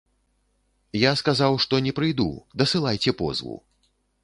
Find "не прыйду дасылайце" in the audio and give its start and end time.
1.89-3.17